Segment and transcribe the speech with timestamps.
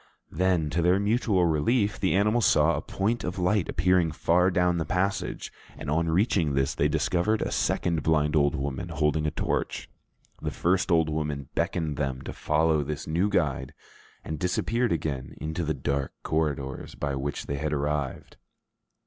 [0.31, 4.79] Then, to their mutual relief, the animals saw a point of light appearing far down
[4.79, 9.29] the passage, and on reaching this, they discovered a second blind old woman holding a
[9.29, 9.91] torch.
[10.41, 13.75] The first old woman beckoned them to follow this new guide,
[14.25, 18.37] and disappeared again into the dark corridors by which they had arrived.